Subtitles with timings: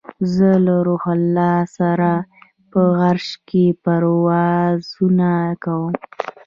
[0.33, 2.11] زه له روح الله سره
[2.71, 5.29] په عرش کې پروازونه
[5.63, 5.93] کوم